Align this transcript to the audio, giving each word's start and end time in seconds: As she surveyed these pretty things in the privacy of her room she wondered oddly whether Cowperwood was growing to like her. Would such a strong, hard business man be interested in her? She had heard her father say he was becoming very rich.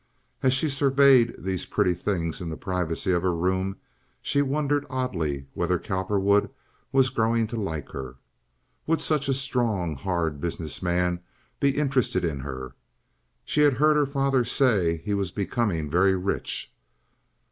As 0.41 0.51
she 0.51 0.67
surveyed 0.67 1.35
these 1.37 1.67
pretty 1.67 1.93
things 1.93 2.41
in 2.41 2.49
the 2.49 2.57
privacy 2.57 3.11
of 3.11 3.21
her 3.21 3.35
room 3.35 3.77
she 4.19 4.41
wondered 4.41 4.83
oddly 4.89 5.45
whether 5.53 5.77
Cowperwood 5.77 6.49
was 6.91 7.11
growing 7.11 7.45
to 7.45 7.55
like 7.55 7.89
her. 7.89 8.15
Would 8.87 8.99
such 8.99 9.29
a 9.29 9.33
strong, 9.35 9.95
hard 9.95 10.41
business 10.41 10.81
man 10.81 11.19
be 11.59 11.77
interested 11.77 12.25
in 12.25 12.39
her? 12.39 12.73
She 13.45 13.61
had 13.61 13.73
heard 13.73 13.95
her 13.95 14.07
father 14.07 14.43
say 14.43 15.03
he 15.05 15.13
was 15.13 15.29
becoming 15.29 15.87
very 15.87 16.15
rich. 16.15 16.73